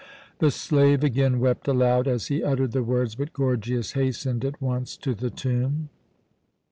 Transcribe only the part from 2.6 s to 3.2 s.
the words,